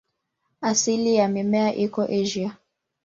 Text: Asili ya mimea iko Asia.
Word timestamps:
Asili 0.61 1.15
ya 1.15 1.27
mimea 1.27 1.75
iko 1.75 2.01
Asia. 2.03 2.57